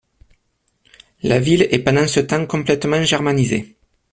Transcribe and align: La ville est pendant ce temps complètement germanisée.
La 1.21 1.37
ville 1.39 1.67
est 1.69 1.77
pendant 1.83 2.07
ce 2.07 2.21
temps 2.21 2.47
complètement 2.47 3.03
germanisée. 3.03 3.75